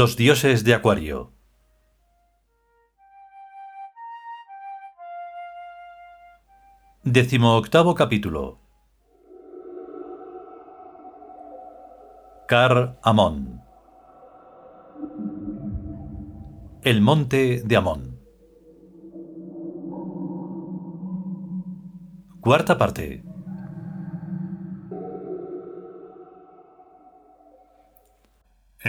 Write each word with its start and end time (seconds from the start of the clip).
Los 0.00 0.16
dioses 0.16 0.64
de 0.64 0.72
Acuario. 0.72 1.34
Decimoctavo 7.04 7.94
capítulo. 7.94 8.60
Car 12.48 12.98
Amón. 13.02 13.60
El 16.82 17.02
monte 17.02 17.60
de 17.62 17.76
Amón. 17.76 18.18
Cuarta 22.40 22.78
parte. 22.78 23.29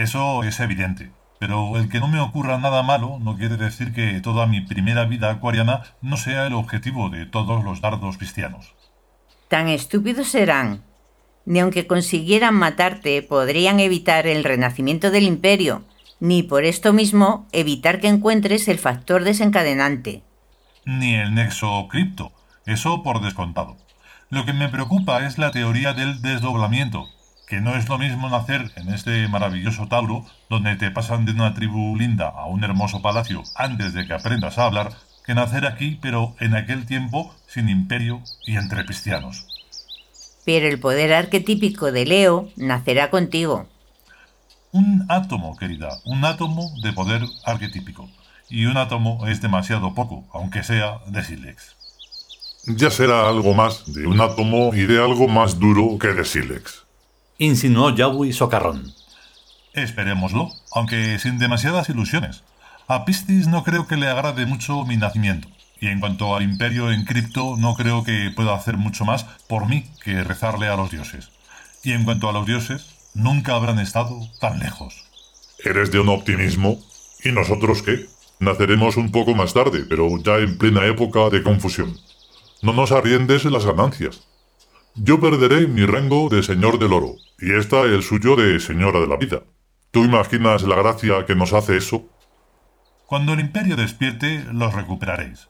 Eso 0.02 0.42
es 0.42 0.58
evidente. 0.58 1.12
Pero 1.38 1.76
el 1.76 1.88
que 1.88 2.00
no 2.00 2.08
me 2.08 2.18
ocurra 2.18 2.58
nada 2.58 2.82
malo 2.82 3.20
no 3.20 3.36
quiere 3.36 3.56
decir 3.56 3.92
que 3.92 4.20
toda 4.20 4.46
mi 4.46 4.60
primera 4.60 5.04
vida 5.04 5.30
acuariana 5.30 5.82
no 6.00 6.16
sea 6.16 6.48
el 6.48 6.54
objetivo 6.54 7.08
de 7.08 7.24
todos 7.24 7.62
los 7.62 7.80
dardos 7.80 8.16
cristianos. 8.18 8.74
Tan 9.46 9.68
estúpidos 9.68 10.26
serán. 10.26 10.82
Ni 11.44 11.60
aunque 11.60 11.86
consiguieran 11.86 12.54
matarte 12.54 13.22
podrían 13.22 13.78
evitar 13.78 14.26
el 14.26 14.42
renacimiento 14.42 15.12
del 15.12 15.22
imperio, 15.22 15.84
ni 16.18 16.42
por 16.42 16.64
esto 16.64 16.92
mismo 16.92 17.46
evitar 17.52 18.00
que 18.00 18.08
encuentres 18.08 18.66
el 18.66 18.80
factor 18.80 19.22
desencadenante. 19.22 20.24
Ni 20.84 21.14
el 21.14 21.32
nexo 21.32 21.86
cripto, 21.88 22.32
eso 22.66 23.04
por 23.04 23.20
descontado. 23.20 23.76
Lo 24.30 24.44
que 24.44 24.52
me 24.52 24.68
preocupa 24.68 25.24
es 25.26 25.38
la 25.38 25.52
teoría 25.52 25.92
del 25.92 26.22
desdoblamiento, 26.22 27.06
que 27.52 27.60
no 27.60 27.76
es 27.76 27.86
lo 27.86 27.98
mismo 27.98 28.30
nacer 28.30 28.72
en 28.76 28.88
este 28.94 29.28
maravilloso 29.28 29.86
Tauro, 29.86 30.24
donde 30.48 30.74
te 30.76 30.90
pasan 30.90 31.26
de 31.26 31.32
una 31.32 31.52
tribu 31.52 31.98
linda 31.98 32.28
a 32.28 32.46
un 32.46 32.64
hermoso 32.64 33.02
palacio 33.02 33.42
antes 33.56 33.92
de 33.92 34.06
que 34.06 34.14
aprendas 34.14 34.56
a 34.56 34.64
hablar, 34.64 34.94
que 35.26 35.34
nacer 35.34 35.66
aquí, 35.66 35.98
pero 36.00 36.34
en 36.40 36.56
aquel 36.56 36.86
tiempo 36.86 37.34
sin 37.46 37.68
imperio 37.68 38.22
y 38.46 38.56
entre 38.56 38.86
cristianos. 38.86 39.46
Pero 40.46 40.66
el 40.66 40.80
poder 40.80 41.12
arquetípico 41.12 41.92
de 41.92 42.06
Leo 42.06 42.48
nacerá 42.56 43.10
contigo. 43.10 43.66
Un 44.70 45.04
átomo, 45.10 45.54
querida, 45.58 45.90
un 46.06 46.24
átomo 46.24 46.72
de 46.82 46.94
poder 46.94 47.20
arquetípico. 47.44 48.08
Y 48.48 48.64
un 48.64 48.78
átomo 48.78 49.26
es 49.26 49.42
demasiado 49.42 49.92
poco, 49.92 50.24
aunque 50.32 50.62
sea 50.62 51.00
de 51.06 51.22
sílex. 51.22 51.76
Ya 52.64 52.90
será 52.90 53.28
algo 53.28 53.52
más 53.52 53.92
de 53.92 54.06
un 54.06 54.22
átomo 54.22 54.74
y 54.74 54.86
de 54.86 55.04
algo 55.04 55.28
más 55.28 55.58
duro 55.58 55.98
que 55.98 56.14
de 56.14 56.24
sílex 56.24 56.81
insinuó 57.46 57.90
Yahweh 57.90 58.32
Socarrón. 58.32 58.94
Esperémoslo, 59.72 60.52
aunque 60.72 61.18
sin 61.18 61.38
demasiadas 61.38 61.88
ilusiones. 61.88 62.44
A 62.86 63.04
Pistis 63.04 63.48
no 63.48 63.64
creo 63.64 63.86
que 63.86 63.96
le 63.96 64.08
agrade 64.08 64.46
mucho 64.46 64.84
mi 64.84 64.96
nacimiento. 64.96 65.48
Y 65.80 65.88
en 65.88 65.98
cuanto 65.98 66.36
al 66.36 66.42
imperio 66.44 66.92
en 66.92 67.04
cripto, 67.04 67.56
no 67.58 67.74
creo 67.74 68.04
que 68.04 68.30
pueda 68.36 68.54
hacer 68.54 68.76
mucho 68.76 69.04
más 69.04 69.24
por 69.48 69.68
mí 69.68 69.84
que 70.04 70.22
rezarle 70.22 70.68
a 70.68 70.76
los 70.76 70.90
dioses. 70.92 71.30
Y 71.82 71.92
en 71.92 72.04
cuanto 72.04 72.28
a 72.28 72.32
los 72.32 72.46
dioses, 72.46 73.10
nunca 73.14 73.56
habrán 73.56 73.80
estado 73.80 74.20
tan 74.40 74.60
lejos. 74.60 75.04
Eres 75.64 75.90
de 75.90 75.98
un 75.98 76.10
optimismo. 76.10 76.78
¿Y 77.24 77.32
nosotros 77.32 77.82
qué? 77.82 78.06
Naceremos 78.38 78.96
un 78.96 79.10
poco 79.10 79.34
más 79.34 79.54
tarde, 79.54 79.84
pero 79.88 80.08
ya 80.18 80.36
en 80.36 80.58
plena 80.58 80.86
época 80.86 81.28
de 81.30 81.42
confusión. 81.42 81.96
No 82.60 82.72
nos 82.72 82.92
arriendes 82.92 83.44
las 83.46 83.66
ganancias. 83.66 84.22
Yo 84.94 85.18
perderé 85.20 85.66
mi 85.66 85.86
rango 85.86 86.28
de 86.28 86.42
señor 86.42 86.78
del 86.78 86.92
oro, 86.92 87.16
y 87.42 87.52
esta 87.52 87.82
el 87.82 88.04
suyo 88.04 88.36
de 88.36 88.60
señora 88.60 89.00
de 89.00 89.08
la 89.08 89.16
vida. 89.16 89.42
¿Tú 89.90 90.04
imaginas 90.04 90.62
la 90.62 90.76
gracia 90.76 91.26
que 91.26 91.34
nos 91.34 91.52
hace 91.52 91.76
eso? 91.76 92.08
Cuando 93.06 93.32
el 93.32 93.40
imperio 93.40 93.74
despierte, 93.74 94.44
los 94.52 94.72
recuperaréis. 94.72 95.48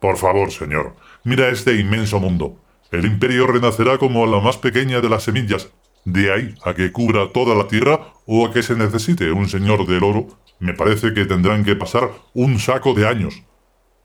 Por 0.00 0.18
favor, 0.18 0.52
señor, 0.52 0.96
mira 1.24 1.48
este 1.48 1.80
inmenso 1.80 2.20
mundo. 2.20 2.62
El 2.92 3.06
imperio 3.06 3.46
renacerá 3.46 3.96
como 3.96 4.26
la 4.26 4.38
más 4.40 4.58
pequeña 4.58 5.00
de 5.00 5.08
las 5.08 5.22
semillas. 5.22 5.70
De 6.04 6.30
ahí 6.30 6.54
a 6.62 6.74
que 6.74 6.92
cubra 6.92 7.32
toda 7.32 7.54
la 7.54 7.68
tierra 7.68 8.12
o 8.26 8.46
a 8.46 8.52
que 8.52 8.62
se 8.62 8.76
necesite 8.76 9.32
un 9.32 9.48
señor 9.48 9.86
del 9.86 10.04
oro, 10.04 10.26
me 10.58 10.74
parece 10.74 11.14
que 11.14 11.24
tendrán 11.24 11.64
que 11.64 11.74
pasar 11.74 12.10
un 12.34 12.58
saco 12.58 12.92
de 12.92 13.08
años. 13.08 13.42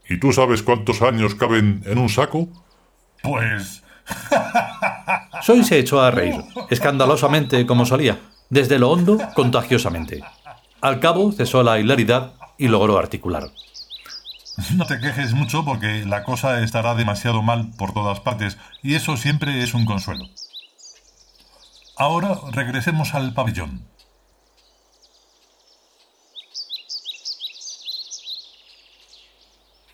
¿Y 0.10 0.20
tú 0.20 0.32
sabes 0.32 0.64
cuántos 0.64 1.02
años 1.02 1.36
caben 1.36 1.84
en 1.86 1.98
un 1.98 2.08
saco? 2.08 2.48
Pues 3.22 3.84
Soy 5.42 5.64
se 5.64 5.80
echó 5.80 6.02
a 6.02 6.12
reír, 6.12 6.36
escandalosamente 6.70 7.66
como 7.66 7.86
solía, 7.86 8.20
desde 8.50 8.80
lo 8.80 8.92
hondo, 8.92 9.18
contagiosamente. 9.36 10.24
Al 10.82 11.00
cabo 11.00 11.32
cesó 11.32 11.64
la 11.64 11.80
hilaridad 11.80 12.34
y 12.58 12.68
logró 12.68 12.98
articular. 12.98 13.44
No 14.76 14.86
te 14.86 15.00
quejes 15.00 15.34
mucho 15.34 15.64
porque 15.64 16.06
la 16.06 16.24
cosa 16.24 16.62
estará 16.62 16.94
demasiado 16.96 17.42
mal 17.42 17.72
por 17.78 17.94
todas 17.94 18.20
partes 18.20 18.58
y 18.84 18.96
eso 18.96 19.16
siempre 19.16 19.64
es 19.64 19.74
un 19.74 19.86
consuelo. 19.86 20.26
Ahora 21.96 22.38
regresemos 22.52 23.14
al 23.14 23.34
pabellón. 23.34 23.86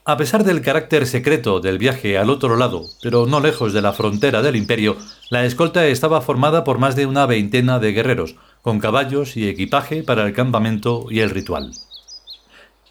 A 0.08 0.18
pesar 0.18 0.44
del 0.44 0.62
carácter 0.62 1.08
secreto 1.08 1.60
del 1.60 1.80
viaje 1.80 2.20
al 2.20 2.30
otro 2.30 2.58
lado, 2.58 2.86
pero 3.02 3.26
no 3.26 3.40
lejos 3.40 3.74
de 3.74 3.82
la 3.82 3.92
frontera 3.92 4.44
del 4.44 4.56
imperio, 4.56 4.98
la 5.32 5.46
escolta 5.46 5.88
estaba 5.88 6.22
formada 6.22 6.64
por 6.64 6.78
más 6.78 6.96
de 6.96 7.08
una 7.08 7.26
veintena 7.26 7.80
de 7.80 7.92
guerreros, 7.92 8.36
con 8.62 8.78
caballos 8.78 9.36
y 9.36 9.48
equipaje 9.48 10.04
para 10.04 10.28
el 10.28 10.34
campamento 10.34 11.08
y 11.10 11.22
el 11.22 11.32
ritual. 11.32 11.72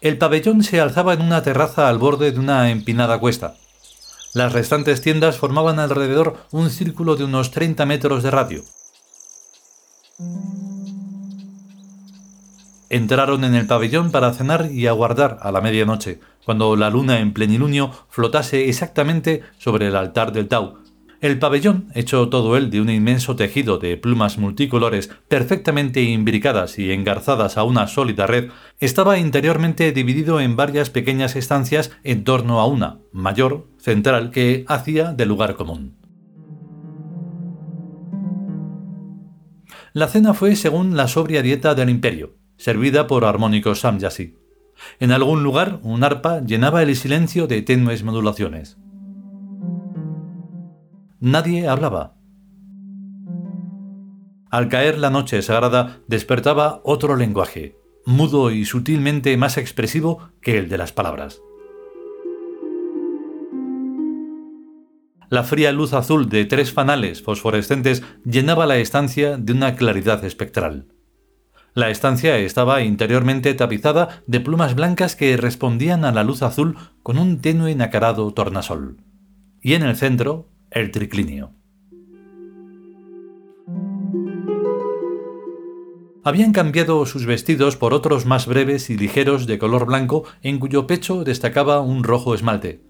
El 0.01 0.17
pabellón 0.17 0.61
se 0.61 0.81
alzaba 0.81 1.13
en 1.13 1.21
una 1.21 1.41
terraza 1.41 1.87
al 1.87 1.99
borde 1.99 2.33
de 2.33 2.39
una 2.39 2.69
empinada 2.69 3.17
cuesta. 3.17 3.55
Las 4.33 4.51
restantes 4.51 4.99
tiendas 4.99 5.37
formaban 5.37 5.79
alrededor 5.79 6.35
un 6.51 6.69
círculo 6.69 7.15
de 7.15 7.23
unos 7.23 7.51
30 7.51 7.85
metros 7.85 8.23
de 8.23 8.31
radio. 8.31 8.63
Entraron 12.89 13.43
en 13.43 13.55
el 13.55 13.65
pabellón 13.65 14.11
para 14.11 14.33
cenar 14.33 14.69
y 14.71 14.87
aguardar 14.87 15.37
a 15.41 15.51
la 15.51 15.61
medianoche, 15.61 16.19
cuando 16.45 16.75
la 16.75 16.89
luna 16.89 17.19
en 17.19 17.33
plenilunio 17.33 17.91
flotase 18.09 18.69
exactamente 18.69 19.41
sobre 19.57 19.87
el 19.87 19.95
altar 19.95 20.31
del 20.31 20.47
Tau. 20.47 20.85
El 21.21 21.39
pabellón, 21.39 21.89
hecho 21.95 22.29
todo 22.29 22.55
él 22.55 22.69
de 22.69 22.81
un 22.81 22.89
inmenso 22.89 23.35
tejido 23.35 23.79
de 23.79 23.97
plumas 23.97 24.37
multicolores 24.37 25.09
perfectamente 25.27 26.03
imbricadas 26.03 26.77
y 26.77 26.91
engarzadas 26.91 27.57
a 27.57 27.63
una 27.63 27.87
sólida 27.87 28.27
red, 28.27 28.51
estaba 28.79 29.17
interiormente 29.17 29.91
dividido 29.91 30.39
en 30.39 30.55
varias 30.55 30.91
pequeñas 30.91 31.35
estancias 31.35 31.91
en 32.03 32.23
torno 32.25 32.59
a 32.59 32.67
una, 32.67 32.99
mayor, 33.11 33.67
central, 33.79 34.29
que 34.29 34.65
hacía 34.67 35.13
de 35.13 35.25
lugar 35.25 35.55
común. 35.55 35.97
La 39.93 40.07
cena 40.09 40.33
fue 40.33 40.55
según 40.55 40.95
la 40.97 41.07
sobria 41.07 41.41
dieta 41.41 41.73
del 41.73 41.89
imperio, 41.89 42.35
servida 42.57 43.07
por 43.07 43.25
armónicos 43.25 43.81
samyasi. 43.81 44.35
En 44.99 45.11
algún 45.11 45.43
lugar, 45.43 45.79
un 45.83 46.03
arpa 46.03 46.41
llenaba 46.41 46.83
el 46.83 46.95
silencio 46.95 47.47
de 47.47 47.61
tenues 47.61 48.03
modulaciones. 48.03 48.77
Nadie 51.19 51.67
hablaba. 51.67 52.15
Al 54.51 54.69
caer 54.69 54.97
la 54.97 55.09
noche 55.09 55.41
sagrada 55.41 55.99
despertaba 56.07 56.81
otro 56.83 57.15
lenguaje, 57.15 57.77
mudo 58.05 58.51
y 58.51 58.65
sutilmente 58.65 59.35
más 59.37 59.57
expresivo 59.57 60.29
que 60.41 60.57
el 60.57 60.69
de 60.69 60.77
las 60.77 60.91
palabras. 60.91 61.41
La 65.29 65.43
fría 65.43 65.71
luz 65.71 65.93
azul 65.93 66.29
de 66.29 66.45
tres 66.45 66.71
fanales 66.71 67.23
fosforescentes 67.23 68.03
llenaba 68.23 68.67
la 68.67 68.77
estancia 68.77 69.37
de 69.37 69.53
una 69.53 69.75
claridad 69.75 70.23
espectral. 70.23 70.85
La 71.75 71.89
estancia 71.89 72.37
estaba 72.37 72.81
interiormente 72.83 73.53
tapizada 73.53 74.23
de 74.27 74.39
plumas 74.39 74.75
blancas 74.75 75.17
que 75.17 75.35
respondían 75.35 76.05
a 76.05 76.13
la 76.13 76.23
luz 76.23 76.41
azul 76.41 76.77
con 77.03 77.17
un 77.17 77.41
tenue 77.41 77.75
nacarado 77.75 78.33
tornasol. 78.33 79.01
Y 79.61 79.73
en 79.73 79.83
el 79.83 79.97
centro, 79.97 80.47
el 80.71 80.91
triclinio. 80.91 81.51
Habían 86.23 86.53
cambiado 86.53 87.05
sus 87.05 87.25
vestidos 87.25 87.75
por 87.75 87.93
otros 87.93 88.25
más 88.25 88.47
breves 88.47 88.89
y 88.89 88.95
ligeros 88.95 89.45
de 89.45 89.59
color 89.59 89.85
blanco 89.85 90.23
en 90.43 90.59
cuyo 90.59 90.87
pecho 90.87 91.25
destacaba 91.25 91.81
un 91.81 92.05
rojo 92.05 92.33
esmalte. 92.33 92.85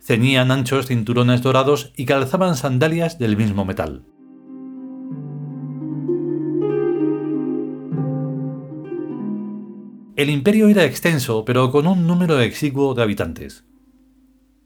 Ceñían 0.00 0.52
anchos 0.52 0.86
cinturones 0.86 1.42
dorados 1.42 1.92
y 1.96 2.06
calzaban 2.06 2.54
sandalias 2.54 3.18
del 3.18 3.36
mismo 3.36 3.64
metal. 3.64 4.04
El 10.18 10.30
imperio 10.30 10.66
era 10.68 10.84
extenso, 10.84 11.44
pero 11.44 11.70
con 11.70 11.86
un 11.86 12.08
número 12.08 12.40
exiguo 12.40 12.92
de 12.92 13.04
habitantes. 13.04 13.64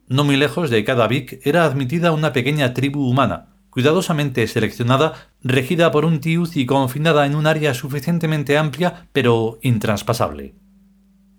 No 0.07 0.23
muy 0.23 0.35
lejos 0.35 0.71
de 0.71 0.83
cada 0.83 1.07
vic 1.07 1.41
era 1.45 1.63
admitida 1.63 2.11
una 2.11 2.33
pequeña 2.33 2.73
tribu 2.73 3.07
humana, 3.07 3.53
cuidadosamente 3.69 4.47
seleccionada, 4.47 5.13
regida 5.43 5.91
por 5.91 6.05
un 6.05 6.21
tiud 6.21 6.49
y 6.55 6.65
confinada 6.65 7.27
en 7.27 7.35
un 7.35 7.45
área 7.45 7.75
suficientemente 7.75 8.57
amplia 8.57 9.09
pero 9.13 9.59
intraspasable. 9.61 10.55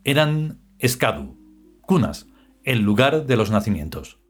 Eran 0.04 0.60
Escadu, 0.78 1.36
cunas, 1.80 2.28
el 2.62 2.82
lugar 2.82 3.26
de 3.26 3.36
los 3.36 3.50
nacimientos. 3.50 4.20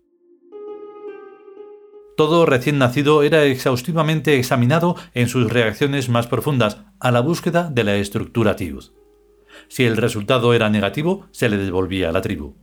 Todo 2.17 2.47
recién 2.47 2.79
nacido 2.79 3.23
era 3.23 3.45
exhaustivamente 3.45 4.39
examinado 4.39 4.97
en 5.13 5.29
sus 5.29 5.53
reacciones 5.53 6.09
más 6.09 6.27
profundas 6.27 6.79
a 7.01 7.11
la 7.11 7.21
búsqueda 7.21 7.69
de 7.69 7.85
la 7.85 7.97
estructura 7.97 8.57
tiud. 8.57 8.85
Si 9.69 9.85
el 9.85 9.97
resultado 9.97 10.55
era 10.55 10.71
negativo, 10.71 11.27
se 11.31 11.49
le 11.49 11.56
devolvía 11.56 12.09
a 12.09 12.12
la 12.12 12.23
tribu. 12.23 12.55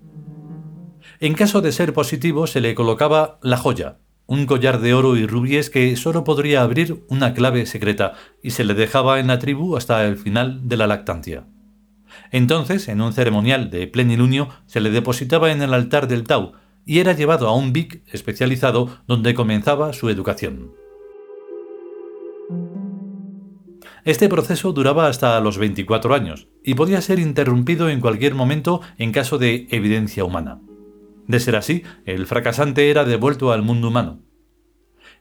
En 1.20 1.34
caso 1.34 1.62
de 1.62 1.72
ser 1.72 1.94
positivo, 1.94 2.48
se 2.48 2.62
le 2.62 2.74
colocaba 2.74 3.40
la 3.44 3.58
joya, 3.58 4.00
un 4.26 4.46
collar 4.46 4.80
de 4.80 4.94
oro 4.94 5.18
y 5.18 5.28
rubíes 5.28 5.70
que 5.70 5.96
solo 5.96 6.24
podría 6.24 6.62
abrir 6.62 7.04
una 7.10 7.34
clave 7.34 7.66
secreta, 7.66 8.14
y 8.42 8.52
se 8.52 8.64
le 8.64 8.74
dejaba 8.74 9.20
en 9.20 9.28
la 9.28 9.40
tribu 9.40 9.76
hasta 9.76 10.06
el 10.06 10.18
final 10.18 10.68
de 10.68 10.78
la 10.78 10.88
lactancia. 10.88 11.46
Entonces, 12.32 12.88
en 12.88 13.02
un 13.02 13.14
ceremonial 13.14 13.70
de 13.70 13.88
plenilunio, 13.88 14.50
se 14.66 14.80
le 14.80 14.90
depositaba 14.90 15.52
en 15.52 15.62
el 15.62 15.74
altar 15.74 16.08
del 16.08 16.24
Tau 16.24 16.54
y 16.86 17.00
era 17.00 17.14
llevado 17.14 17.48
a 17.48 17.56
un 17.56 17.74
BIC 17.74 18.04
especializado 18.12 19.02
donde 19.08 19.34
comenzaba 19.34 19.94
su 19.94 20.10
educación. 20.10 20.81
Este 24.04 24.30
proceso 24.30 24.74
duraba 24.74 25.08
hasta 25.08 25.40
los 25.42 25.60
24 25.60 26.16
años 26.16 26.48
y 26.64 26.74
podía 26.74 27.02
ser 27.02 27.20
interrumpido 27.20 27.90
en 27.90 28.00
cualquier 28.00 28.34
momento 28.34 28.82
en 28.98 29.12
caso 29.12 29.38
de 29.38 29.68
evidencia 29.70 30.24
humana. 30.24 30.60
De 31.28 31.40
ser 31.40 31.56
así, 31.56 31.84
el 32.06 32.26
fracasante 32.26 32.90
era 32.90 33.06
devuelto 33.06 33.52
al 33.52 33.62
mundo 33.62 33.90
humano. 33.90 34.22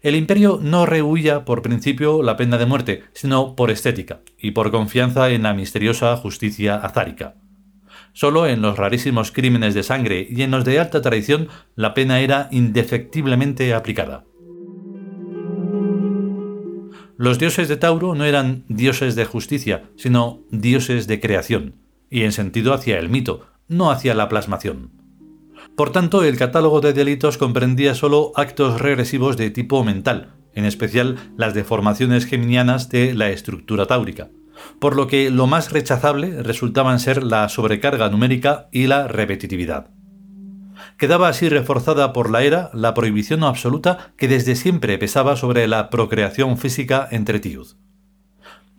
El 0.00 0.16
imperio 0.16 0.58
no 0.62 0.86
rehuía 0.86 1.44
por 1.44 1.60
principio 1.60 2.22
la 2.22 2.38
pena 2.38 2.56
de 2.56 2.64
muerte, 2.64 3.04
sino 3.12 3.54
por 3.54 3.70
estética 3.70 4.20
y 4.38 4.52
por 4.52 4.70
confianza 4.70 5.28
en 5.28 5.42
la 5.42 5.52
misteriosa 5.52 6.16
justicia 6.16 6.76
azárica. 6.76 7.34
Solo 8.14 8.46
en 8.46 8.62
los 8.62 8.78
rarísimos 8.78 9.30
crímenes 9.30 9.74
de 9.74 9.82
sangre 9.82 10.26
y 10.28 10.40
en 10.40 10.52
los 10.52 10.64
de 10.64 10.80
alta 10.80 11.02
traición 11.02 11.48
la 11.76 11.92
pena 11.92 12.20
era 12.20 12.48
indefectiblemente 12.50 13.74
aplicada. 13.74 14.24
Los 17.20 17.38
dioses 17.38 17.68
de 17.68 17.76
Tauro 17.76 18.14
no 18.14 18.24
eran 18.24 18.64
dioses 18.68 19.14
de 19.14 19.26
justicia, 19.26 19.82
sino 19.94 20.40
dioses 20.50 21.06
de 21.06 21.20
creación, 21.20 21.74
y 22.08 22.22
en 22.22 22.32
sentido 22.32 22.72
hacia 22.72 22.98
el 22.98 23.10
mito, 23.10 23.46
no 23.68 23.90
hacia 23.90 24.14
la 24.14 24.26
plasmación. 24.30 24.90
Por 25.76 25.92
tanto, 25.92 26.24
el 26.24 26.38
catálogo 26.38 26.80
de 26.80 26.94
delitos 26.94 27.36
comprendía 27.36 27.94
solo 27.94 28.32
actos 28.36 28.80
regresivos 28.80 29.36
de 29.36 29.50
tipo 29.50 29.84
mental, 29.84 30.32
en 30.54 30.64
especial 30.64 31.18
las 31.36 31.52
deformaciones 31.52 32.24
geminianas 32.24 32.88
de 32.88 33.12
la 33.12 33.28
estructura 33.28 33.84
táurica, 33.84 34.30
por 34.78 34.96
lo 34.96 35.06
que 35.06 35.28
lo 35.28 35.46
más 35.46 35.72
rechazable 35.72 36.42
resultaban 36.42 37.00
ser 37.00 37.22
la 37.22 37.50
sobrecarga 37.50 38.08
numérica 38.08 38.70
y 38.72 38.86
la 38.86 39.08
repetitividad. 39.08 39.90
Quedaba 41.00 41.28
así 41.28 41.48
reforzada 41.48 42.12
por 42.12 42.30
la 42.30 42.42
era 42.42 42.70
la 42.74 42.92
prohibición 42.92 43.42
absoluta 43.42 44.12
que 44.18 44.28
desde 44.28 44.54
siempre 44.54 44.98
pesaba 44.98 45.34
sobre 45.34 45.66
la 45.66 45.88
procreación 45.88 46.58
física 46.58 47.08
entre 47.10 47.40
tíos. 47.40 47.78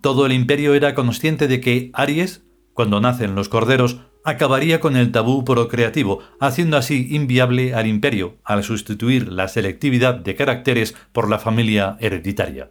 Todo 0.02 0.28
el 0.28 0.32
imperio 0.32 0.76
era 0.76 0.94
consciente 0.94 1.48
de 1.48 1.60
que 1.62 1.90
Aries, 1.94 2.46
cuando 2.74 3.02
nacen 3.02 3.34
los 3.34 3.50
corderos, 3.50 4.02
acabaría 4.24 4.80
con 4.80 4.98
el 4.98 5.12
tabú 5.12 5.44
procreativo, 5.44 6.20
haciendo 6.40 6.78
así 6.78 7.08
inviable 7.10 7.74
al 7.74 7.88
imperio 7.88 8.38
al 8.44 8.64
sustituir 8.64 9.28
la 9.28 9.48
selectividad 9.48 10.14
de 10.14 10.36
caracteres 10.36 10.94
por 11.12 11.28
la 11.28 11.40
familia 11.40 11.98
hereditaria. 12.00 12.70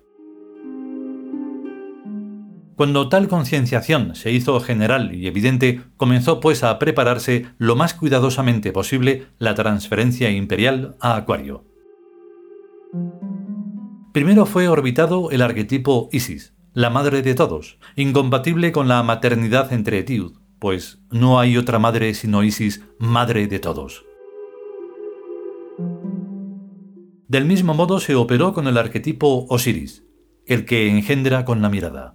Cuando 2.81 3.11
tal 3.11 3.29
concienciación 3.29 4.15
se 4.15 4.33
hizo 4.33 4.59
general 4.59 5.15
y 5.15 5.27
evidente, 5.27 5.83
comenzó 5.99 6.41
pues 6.41 6.65
a 6.65 6.79
prepararse 6.79 7.45
lo 7.59 7.77
más 7.77 7.93
cuidadosamente 7.93 8.73
posible 8.73 9.27
la 9.37 9.55
transferencia 9.55 10.31
imperial 10.31 10.97
a 10.99 11.15
Acuario. 11.17 11.67
Primero 14.15 14.47
fue 14.47 14.67
orbitado 14.67 15.31
el 15.31 15.43
arquetipo 15.43 16.09
Isis, 16.11 16.55
la 16.73 16.89
madre 16.89 17.21
de 17.21 17.35
todos, 17.35 17.79
incompatible 17.97 18.73
con 18.73 18.89
la 18.89 19.03
maternidad 19.03 19.75
entre 19.75 20.03
Tiud, 20.03 20.39
pues 20.59 21.03
no 21.11 21.39
hay 21.39 21.59
otra 21.59 21.79
madre 21.79 22.15
sino 22.15 22.43
Isis, 22.43 22.83
madre 22.99 23.47
de 23.47 23.59
todos. 23.59 24.07
Del 27.29 27.45
mismo 27.45 27.75
modo 27.75 28.01
se 28.01 28.15
operó 28.15 28.55
con 28.55 28.67
el 28.67 28.79
arquetipo 28.79 29.45
Osiris, 29.51 30.03
el 30.47 30.65
que 30.65 30.89
engendra 30.89 31.45
con 31.45 31.61
la 31.61 31.69
mirada 31.69 32.15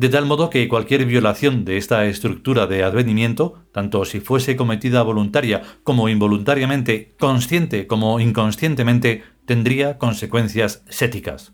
de 0.00 0.08
tal 0.08 0.24
modo 0.24 0.48
que 0.48 0.66
cualquier 0.66 1.04
violación 1.04 1.66
de 1.66 1.76
esta 1.76 2.06
estructura 2.06 2.66
de 2.66 2.82
advenimiento, 2.82 3.66
tanto 3.70 4.06
si 4.06 4.20
fuese 4.20 4.56
cometida 4.56 5.02
voluntaria 5.02 5.60
como 5.84 6.08
involuntariamente, 6.08 7.14
consciente 7.18 7.86
como 7.86 8.18
inconscientemente, 8.18 9.24
tendría 9.44 9.98
consecuencias 9.98 10.84
séticas. 10.88 11.52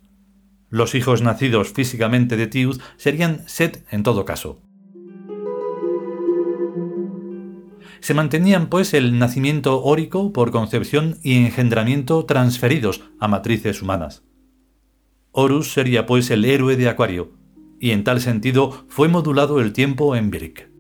Los 0.70 0.94
hijos 0.94 1.22
nacidos 1.22 1.72
físicamente 1.72 2.36
de 2.36 2.46
Tiud 2.46 2.80
serían 2.96 3.42
Set 3.48 3.84
en 3.90 4.04
todo 4.04 4.24
caso. 4.24 4.62
Se 7.98 8.14
mantenían 8.14 8.68
pues 8.68 8.94
el 8.94 9.18
nacimiento 9.18 9.82
órico 9.82 10.32
por 10.32 10.52
concepción 10.52 11.18
y 11.24 11.34
engendramiento 11.34 12.24
transferidos 12.26 13.02
a 13.18 13.26
matrices 13.26 13.82
humanas. 13.82 14.22
Horus 15.32 15.72
sería 15.72 16.06
pues 16.06 16.30
el 16.30 16.44
héroe 16.44 16.76
de 16.76 16.88
Acuario, 16.88 17.35
y 17.80 17.90
en 17.90 18.04
tal 18.04 18.20
sentido 18.20 18.84
fue 18.88 19.08
modulado 19.08 19.60
el 19.60 19.72
tiempo 19.72 20.16
en 20.16 20.30
Birk. 20.30 20.70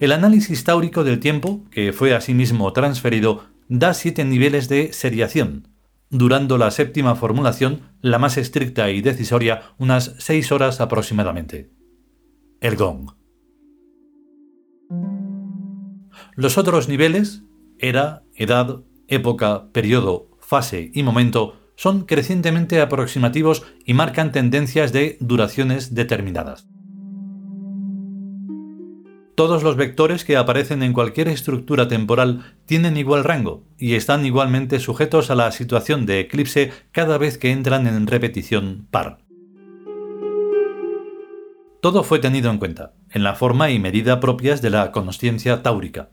El 0.00 0.12
análisis 0.12 0.64
táurico 0.64 1.04
del 1.04 1.20
tiempo, 1.20 1.64
que 1.70 1.92
fue 1.92 2.14
asimismo 2.14 2.72
transferido, 2.72 3.44
da 3.68 3.94
siete 3.94 4.24
niveles 4.24 4.68
de 4.68 4.92
seriación, 4.92 5.68
durando 6.10 6.58
la 6.58 6.70
séptima 6.70 7.14
formulación, 7.14 7.80
la 8.02 8.18
más 8.18 8.36
estricta 8.36 8.90
y 8.90 9.00
decisoria, 9.00 9.62
unas 9.78 10.14
seis 10.18 10.52
horas 10.52 10.80
aproximadamente. 10.80 11.70
El 12.60 12.76
gong. 12.76 13.10
Los 16.34 16.58
otros 16.58 16.88
niveles, 16.88 17.42
era, 17.78 18.22
edad, 18.34 18.82
época, 19.08 19.70
periodo, 19.72 20.30
fase 20.40 20.90
y 20.94 21.02
momento, 21.02 21.56
son 21.76 22.02
crecientemente 22.02 22.80
aproximativos 22.80 23.64
y 23.84 23.94
marcan 23.94 24.32
tendencias 24.32 24.92
de 24.92 25.16
duraciones 25.20 25.94
determinadas. 25.94 26.66
Todos 29.36 29.62
los 29.62 29.76
vectores 29.76 30.24
que 30.24 30.38
aparecen 30.38 30.82
en 30.82 30.94
cualquier 30.94 31.28
estructura 31.28 31.88
temporal 31.88 32.54
tienen 32.64 32.96
igual 32.96 33.22
rango 33.22 33.64
y 33.76 33.94
están 33.94 34.24
igualmente 34.24 34.80
sujetos 34.80 35.30
a 35.30 35.34
la 35.34 35.52
situación 35.52 36.06
de 36.06 36.20
eclipse 36.20 36.72
cada 36.90 37.18
vez 37.18 37.36
que 37.36 37.50
entran 37.50 37.86
en 37.86 38.06
repetición 38.06 38.88
par. 38.90 39.18
Todo 41.82 42.02
fue 42.02 42.18
tenido 42.18 42.50
en 42.50 42.56
cuenta, 42.56 42.94
en 43.10 43.22
la 43.22 43.34
forma 43.34 43.70
y 43.70 43.78
medida 43.78 44.20
propias 44.20 44.62
de 44.62 44.70
la 44.70 44.90
consciencia 44.90 45.62
táurica. 45.62 46.08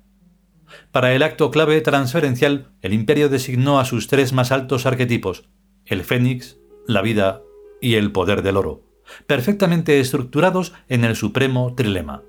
Para 0.91 1.13
el 1.13 1.23
acto 1.23 1.51
clave 1.51 1.81
transferencial, 1.81 2.71
el 2.81 2.93
imperio 2.93 3.29
designó 3.29 3.79
a 3.79 3.85
sus 3.85 4.07
tres 4.07 4.33
más 4.33 4.51
altos 4.51 4.85
arquetipos, 4.85 5.43
el 5.85 6.03
fénix, 6.03 6.57
la 6.87 7.01
vida 7.01 7.41
y 7.81 7.95
el 7.95 8.11
poder 8.11 8.41
del 8.43 8.57
oro, 8.57 8.83
perfectamente 9.27 9.99
estructurados 9.99 10.73
en 10.87 11.03
el 11.03 11.15
supremo 11.15 11.73
trilema. 11.75 12.23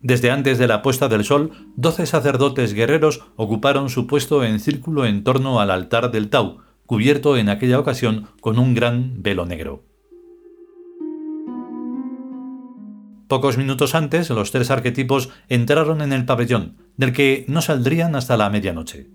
Desde 0.00 0.32
antes 0.32 0.58
de 0.58 0.66
la 0.66 0.82
puesta 0.82 1.08
del 1.08 1.24
sol, 1.24 1.52
doce 1.76 2.06
sacerdotes 2.06 2.74
guerreros 2.74 3.22
ocuparon 3.36 3.88
su 3.88 4.08
puesto 4.08 4.42
en 4.42 4.58
círculo 4.58 5.06
en 5.06 5.22
torno 5.22 5.60
al 5.60 5.70
altar 5.70 6.10
del 6.10 6.28
Tau, 6.28 6.58
cubierto 6.86 7.36
en 7.36 7.48
aquella 7.48 7.78
ocasión 7.78 8.26
con 8.40 8.58
un 8.58 8.74
gran 8.74 9.22
velo 9.22 9.46
negro. 9.46 9.91
Pocos 13.32 13.56
minutos 13.56 13.94
antes, 13.94 14.28
los 14.28 14.50
tres 14.50 14.70
arquetipos 14.70 15.30
entraron 15.48 16.02
en 16.02 16.12
el 16.12 16.26
pabellón, 16.26 16.76
del 16.98 17.14
que 17.14 17.46
no 17.48 17.62
saldrían 17.62 18.14
hasta 18.14 18.36
la 18.36 18.50
medianoche. 18.50 19.08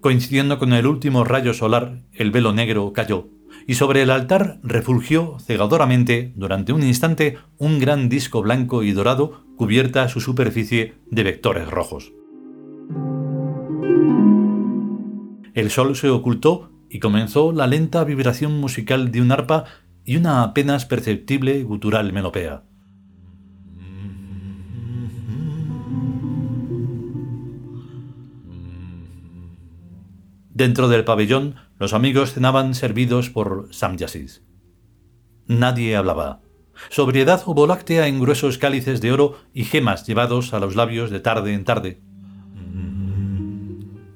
Coincidiendo 0.00 0.60
con 0.60 0.72
el 0.74 0.86
último 0.86 1.24
rayo 1.24 1.54
solar, 1.54 2.04
el 2.12 2.30
velo 2.30 2.52
negro 2.52 2.92
cayó, 2.92 3.30
y 3.66 3.74
sobre 3.74 4.02
el 4.02 4.12
altar 4.12 4.60
refulgió 4.62 5.38
cegadoramente, 5.40 6.32
durante 6.36 6.72
un 6.72 6.84
instante, 6.84 7.38
un 7.58 7.80
gran 7.80 8.08
disco 8.08 8.42
blanco 8.42 8.84
y 8.84 8.92
dorado 8.92 9.42
cubierta 9.56 10.08
su 10.08 10.20
superficie 10.20 10.94
de 11.10 11.24
vectores 11.24 11.68
rojos. 11.68 12.12
El 15.52 15.68
sol 15.72 15.96
se 15.96 16.10
ocultó 16.10 16.70
y 16.88 17.00
comenzó 17.00 17.50
la 17.50 17.66
lenta 17.66 18.04
vibración 18.04 18.60
musical 18.60 19.10
de 19.10 19.20
un 19.20 19.32
arpa 19.32 19.64
y 20.06 20.16
una 20.16 20.44
apenas 20.44 20.86
perceptible 20.86 21.62
gutural 21.64 22.12
melopea. 22.12 22.62
Dentro 30.50 30.88
del 30.88 31.04
pabellón, 31.04 31.56
los 31.78 31.92
amigos 31.92 32.32
cenaban 32.32 32.74
servidos 32.74 33.28
por 33.28 33.68
Samyasis. 33.72 34.42
Nadie 35.46 35.96
hablaba. 35.96 36.40
Sobriedad 36.88 37.42
hubo 37.44 37.66
láctea 37.66 38.06
en 38.06 38.20
gruesos 38.20 38.58
cálices 38.58 39.00
de 39.00 39.12
oro 39.12 39.38
y 39.52 39.64
gemas 39.64 40.06
llevados 40.06 40.54
a 40.54 40.60
los 40.60 40.76
labios 40.76 41.10
de 41.10 41.20
tarde 41.20 41.52
en 41.52 41.64
tarde. 41.64 42.00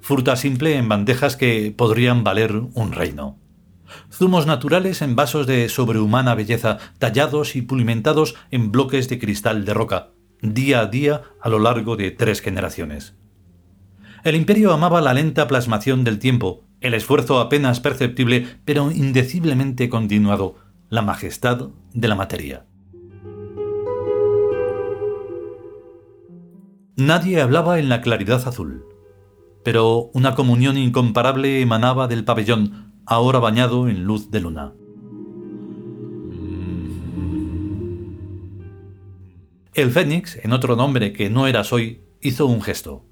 Fruta 0.00 0.36
simple 0.36 0.76
en 0.76 0.88
bandejas 0.88 1.36
que 1.36 1.74
podrían 1.76 2.24
valer 2.24 2.52
un 2.74 2.92
reino. 2.92 3.39
Zumos 4.12 4.46
naturales 4.46 5.02
en 5.02 5.16
vasos 5.16 5.46
de 5.46 5.68
sobrehumana 5.68 6.34
belleza, 6.34 6.78
tallados 6.98 7.56
y 7.56 7.62
pulimentados 7.62 8.34
en 8.50 8.72
bloques 8.72 9.08
de 9.08 9.18
cristal 9.18 9.64
de 9.64 9.74
roca, 9.74 10.10
día 10.42 10.80
a 10.80 10.86
día 10.86 11.22
a 11.40 11.48
lo 11.48 11.58
largo 11.58 11.96
de 11.96 12.10
tres 12.10 12.40
generaciones. 12.40 13.14
El 14.24 14.36
imperio 14.36 14.72
amaba 14.72 15.00
la 15.00 15.14
lenta 15.14 15.46
plasmación 15.46 16.04
del 16.04 16.18
tiempo, 16.18 16.64
el 16.80 16.94
esfuerzo 16.94 17.40
apenas 17.40 17.80
perceptible 17.80 18.46
pero 18.64 18.90
indeciblemente 18.90 19.88
continuado, 19.88 20.56
la 20.88 21.02
majestad 21.02 21.68
de 21.92 22.08
la 22.08 22.14
materia. 22.14 22.66
Nadie 26.96 27.40
hablaba 27.40 27.78
en 27.78 27.88
la 27.88 28.02
claridad 28.02 28.46
azul, 28.46 28.84
pero 29.64 30.10
una 30.12 30.34
comunión 30.34 30.76
incomparable 30.76 31.62
emanaba 31.62 32.08
del 32.08 32.24
pabellón, 32.24 32.89
ahora 33.10 33.40
bañado 33.40 33.88
en 33.88 34.04
luz 34.04 34.30
de 34.30 34.40
luna. 34.40 34.72
El 39.74 39.90
Fénix, 39.90 40.38
en 40.40 40.52
otro 40.52 40.76
nombre 40.76 41.12
que 41.12 41.28
no 41.28 41.48
era 41.48 41.64
Soy, 41.64 42.02
hizo 42.20 42.46
un 42.46 42.62
gesto. 42.62 43.04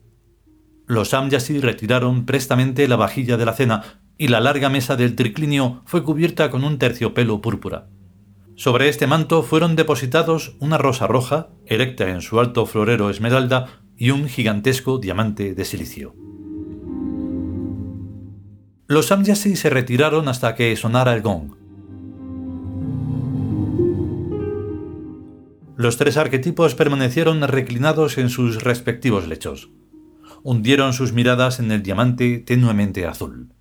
Los 0.86 1.14
Amyasi 1.14 1.58
retiraron 1.58 2.26
prestamente 2.26 2.86
la 2.86 2.94
vajilla 2.94 3.36
de 3.36 3.44
la 3.44 3.54
cena 3.54 4.00
y 4.16 4.28
la 4.28 4.38
larga 4.38 4.68
mesa 4.68 4.94
del 4.94 5.16
triclinio 5.16 5.82
fue 5.84 6.04
cubierta 6.04 6.48
con 6.48 6.62
un 6.62 6.78
terciopelo 6.78 7.40
púrpura. 7.40 7.88
Sobre 8.54 8.88
este 8.88 9.08
manto 9.08 9.42
fueron 9.42 9.74
depositados 9.74 10.54
una 10.60 10.78
rosa 10.78 11.08
roja, 11.08 11.48
erecta 11.66 12.08
en 12.08 12.20
su 12.22 12.38
alto 12.38 12.66
florero 12.66 13.10
esmeralda, 13.10 13.66
y 13.96 14.10
un 14.10 14.28
gigantesco 14.28 14.98
diamante 14.98 15.54
de 15.54 15.64
silicio. 15.64 16.14
Los 18.90 19.08
Samyasi 19.08 19.54
se 19.54 19.68
retiraron 19.68 20.28
hasta 20.28 20.54
que 20.54 20.74
sonara 20.74 21.12
el 21.12 21.20
gong. 21.20 21.52
Los 25.76 25.98
tres 25.98 26.16
arquetipos 26.16 26.74
permanecieron 26.74 27.42
reclinados 27.42 28.16
en 28.16 28.30
sus 28.30 28.62
respectivos 28.62 29.28
lechos. 29.28 29.68
Hundieron 30.42 30.94
sus 30.94 31.12
miradas 31.12 31.60
en 31.60 31.70
el 31.70 31.82
diamante 31.82 32.38
tenuemente 32.38 33.06
azul. 33.06 33.52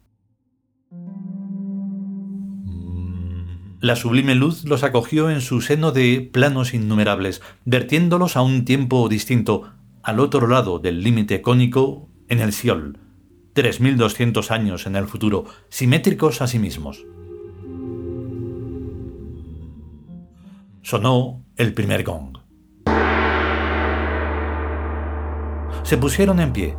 La 3.81 3.98
sublime 3.98 4.34
luz 4.34 4.63
los 4.63 4.84
acogió 4.84 5.29
en 5.29 5.41
su 5.41 5.60
seno 5.60 5.91
de 5.91 6.29
planos 6.31 6.74
innumerables, 6.74 7.41
vertiéndolos 7.65 8.38
a 8.38 8.41
un 8.43 8.63
tiempo 8.63 9.10
distinto, 9.10 9.74
al 10.03 10.22
otro 10.22 10.48
lado 10.48 10.79
del 10.79 11.03
límite 11.03 11.41
cónico, 11.41 12.07
en 12.29 12.39
el 12.39 12.53
Siol, 12.53 12.98
3.200 13.57 14.51
años 14.51 14.85
en 14.85 14.95
el 14.95 15.07
futuro, 15.07 15.45
simétricos 15.69 16.43
a 16.43 16.47
sí 16.47 16.59
mismos. 16.59 17.03
Sonó 20.83 21.43
el 21.55 21.73
primer 21.73 22.03
gong. 22.03 22.37
Se 25.81 25.97
pusieron 25.97 26.39
en 26.39 26.53
pie. 26.53 26.77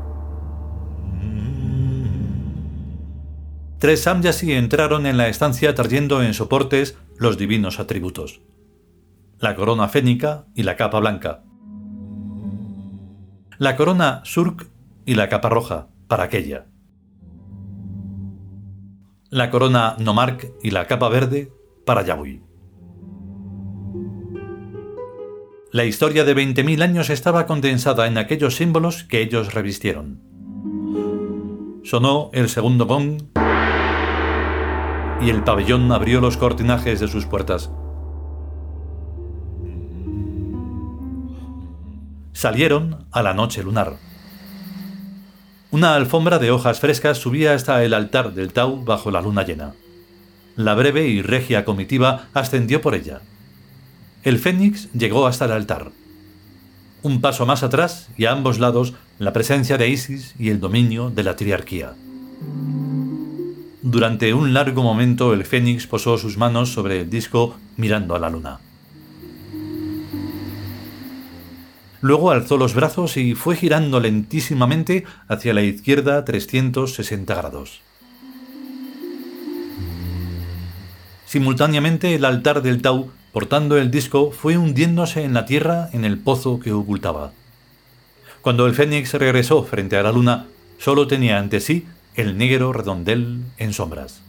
Tres 3.80 4.02
Samyasi 4.02 4.52
entraron 4.52 5.04
en 5.06 5.16
la 5.16 5.26
estancia 5.26 5.74
trayendo 5.74 6.22
en 6.22 6.32
soportes 6.32 6.96
los 7.16 7.38
divinos 7.38 7.80
atributos. 7.80 8.40
La 9.40 9.56
corona 9.56 9.88
fénica 9.88 10.46
y 10.54 10.62
la 10.62 10.76
capa 10.76 11.00
blanca. 11.00 11.42
La 13.58 13.74
corona 13.74 14.20
surk 14.24 14.68
y 15.04 15.16
la 15.16 15.28
capa 15.28 15.48
roja, 15.48 15.88
para 16.08 16.24
aquella. 16.24 16.66
La 19.30 19.50
corona 19.50 19.94
nomark 19.98 20.52
y 20.62 20.70
la 20.70 20.86
capa 20.86 21.08
verde, 21.08 21.52
para 21.84 22.02
Yahweh. 22.02 22.42
La 25.70 25.84
historia 25.84 26.24
de 26.24 26.34
20.000 26.34 26.82
años 26.82 27.10
estaba 27.10 27.46
condensada 27.46 28.06
en 28.06 28.16
aquellos 28.16 28.56
símbolos 28.56 29.04
que 29.04 29.20
ellos 29.20 29.52
revistieron. 29.52 30.22
Sonó 31.84 32.30
el 32.32 32.48
segundo 32.48 32.86
gong 32.86 33.22
y 35.20 35.30
el 35.30 35.44
pabellón 35.44 35.92
abrió 35.92 36.20
los 36.20 36.38
cortinajes 36.38 37.00
de 37.00 37.08
sus 37.08 37.26
puertas. 37.26 37.70
Salieron 42.32 43.06
a 43.10 43.22
la 43.22 43.34
noche 43.34 43.62
lunar. 43.62 44.07
Una 45.70 45.94
alfombra 45.94 46.38
de 46.38 46.50
hojas 46.50 46.80
frescas 46.80 47.18
subía 47.18 47.52
hasta 47.52 47.84
el 47.84 47.92
altar 47.92 48.32
del 48.32 48.52
Tau 48.54 48.84
bajo 48.84 49.10
la 49.10 49.20
luna 49.20 49.44
llena. 49.44 49.74
La 50.56 50.74
breve 50.74 51.06
y 51.08 51.20
regia 51.20 51.66
comitiva 51.66 52.28
ascendió 52.32 52.80
por 52.80 52.94
ella. 52.94 53.20
El 54.22 54.38
fénix 54.38 54.90
llegó 54.92 55.26
hasta 55.26 55.44
el 55.44 55.52
altar. 55.52 55.90
Un 57.02 57.20
paso 57.20 57.44
más 57.44 57.62
atrás 57.62 58.08
y 58.16 58.24
a 58.24 58.32
ambos 58.32 58.58
lados 58.58 58.94
la 59.18 59.32
presencia 59.32 59.76
de 59.76 59.88
Isis 59.88 60.34
y 60.38 60.48
el 60.48 60.58
dominio 60.58 61.10
de 61.10 61.22
la 61.22 61.36
triarquía. 61.36 61.92
Durante 63.82 64.34
un 64.34 64.54
largo 64.54 64.82
momento 64.82 65.32
el 65.32 65.44
Fénix 65.44 65.86
posó 65.86 66.18
sus 66.18 66.36
manos 66.36 66.72
sobre 66.72 67.00
el 67.02 67.10
disco 67.10 67.56
mirando 67.76 68.14
a 68.14 68.18
la 68.18 68.30
luna. 68.30 68.58
Luego 72.00 72.30
alzó 72.30 72.56
los 72.56 72.74
brazos 72.74 73.16
y 73.16 73.34
fue 73.34 73.56
girando 73.56 73.98
lentísimamente 73.98 75.04
hacia 75.26 75.52
la 75.52 75.62
izquierda 75.62 76.24
360 76.24 77.34
grados. 77.34 77.80
Simultáneamente 81.26 82.14
el 82.14 82.24
altar 82.24 82.62
del 82.62 82.80
Tau, 82.80 83.10
portando 83.32 83.76
el 83.76 83.90
disco, 83.90 84.30
fue 84.30 84.56
hundiéndose 84.56 85.24
en 85.24 85.34
la 85.34 85.44
tierra 85.44 85.90
en 85.92 86.04
el 86.04 86.18
pozo 86.18 86.60
que 86.60 86.72
ocultaba. 86.72 87.32
Cuando 88.40 88.66
el 88.66 88.74
Fénix 88.74 89.12
regresó 89.14 89.64
frente 89.64 89.96
a 89.96 90.02
la 90.02 90.12
luna, 90.12 90.46
solo 90.78 91.06
tenía 91.06 91.38
ante 91.38 91.60
sí 91.60 91.86
el 92.14 92.38
negro 92.38 92.72
redondel 92.72 93.42
en 93.58 93.72
sombras. 93.72 94.22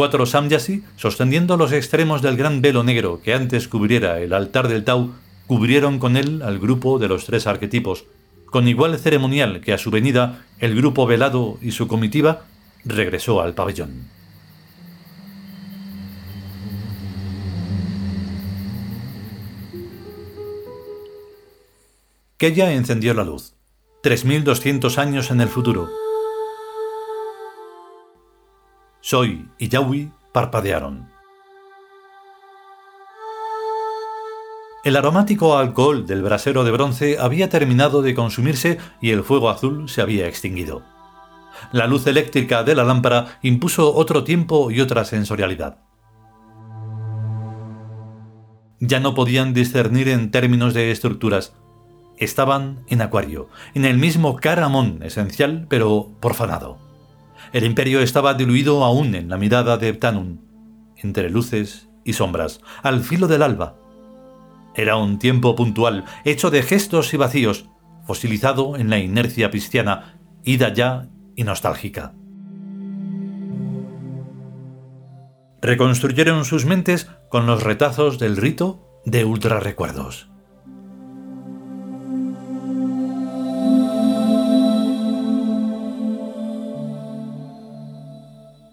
Cuatro 0.00 0.24
samyasi, 0.24 0.82
sosteniendo 0.96 1.58
los 1.58 1.72
extremos 1.72 2.22
del 2.22 2.38
gran 2.38 2.62
velo 2.62 2.82
negro 2.82 3.20
que 3.22 3.34
antes 3.34 3.68
cubriera 3.68 4.18
el 4.20 4.32
altar 4.32 4.66
del 4.66 4.82
Tau, 4.82 5.12
cubrieron 5.46 5.98
con 5.98 6.16
él 6.16 6.40
al 6.40 6.58
grupo 6.58 6.98
de 6.98 7.06
los 7.06 7.26
tres 7.26 7.46
arquetipos. 7.46 8.06
Con 8.46 8.66
igual 8.66 8.98
ceremonial 8.98 9.60
que 9.60 9.74
a 9.74 9.76
su 9.76 9.90
venida, 9.90 10.46
el 10.58 10.74
grupo 10.74 11.04
velado 11.04 11.58
y 11.60 11.72
su 11.72 11.86
comitiva 11.86 12.44
regresó 12.82 13.42
al 13.42 13.52
pabellón. 13.52 14.08
Keya 22.38 22.72
encendió 22.72 23.12
la 23.12 23.24
luz. 23.24 23.52
3.200 24.02 24.96
años 24.96 25.30
en 25.30 25.42
el 25.42 25.48
futuro. 25.50 25.90
Soy 29.00 29.48
y 29.58 29.68
Yawi 29.68 30.12
parpadearon. 30.32 31.08
El 34.84 34.96
aromático 34.96 35.56
alcohol 35.56 36.06
del 36.06 36.22
brasero 36.22 36.64
de 36.64 36.70
bronce 36.70 37.16
había 37.18 37.48
terminado 37.48 38.02
de 38.02 38.14
consumirse 38.14 38.78
y 39.00 39.10
el 39.10 39.24
fuego 39.24 39.50
azul 39.50 39.88
se 39.88 40.02
había 40.02 40.26
extinguido. 40.26 40.82
La 41.72 41.86
luz 41.86 42.06
eléctrica 42.06 42.62
de 42.62 42.74
la 42.74 42.84
lámpara 42.84 43.38
impuso 43.42 43.94
otro 43.94 44.24
tiempo 44.24 44.70
y 44.70 44.80
otra 44.80 45.04
sensorialidad. 45.04 45.78
Ya 48.80 49.00
no 49.00 49.14
podían 49.14 49.52
discernir 49.52 50.08
en 50.08 50.30
términos 50.30 50.72
de 50.72 50.90
estructuras, 50.90 51.54
estaban 52.16 52.84
en 52.88 53.02
Acuario, 53.02 53.48
en 53.74 53.84
el 53.84 53.98
mismo 53.98 54.36
Caramón 54.36 55.02
esencial, 55.02 55.66
pero 55.68 56.08
profanado. 56.20 56.89
El 57.52 57.64
imperio 57.64 58.00
estaba 58.00 58.34
diluido 58.34 58.84
aún 58.84 59.14
en 59.16 59.28
la 59.28 59.36
mirada 59.36 59.76
de 59.76 59.92
Ptanum, 59.92 60.38
entre 60.96 61.30
luces 61.30 61.88
y 62.04 62.12
sombras, 62.12 62.60
al 62.82 63.02
filo 63.02 63.26
del 63.26 63.42
alba. 63.42 63.76
Era 64.76 64.96
un 64.96 65.18
tiempo 65.18 65.56
puntual, 65.56 66.04
hecho 66.24 66.50
de 66.50 66.62
gestos 66.62 67.12
y 67.12 67.16
vacíos, 67.16 67.66
fosilizado 68.06 68.76
en 68.76 68.88
la 68.88 68.98
inercia 68.98 69.50
cristiana, 69.50 70.20
ida 70.44 70.72
ya 70.72 71.08
y 71.34 71.42
nostálgica. 71.42 72.14
Reconstruyeron 75.60 76.44
sus 76.44 76.64
mentes 76.64 77.10
con 77.28 77.46
los 77.46 77.62
retazos 77.62 78.18
del 78.18 78.36
rito 78.36 79.02
de 79.04 79.24
ultrarrecuerdos. 79.24 80.29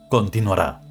continuará. 0.07 0.81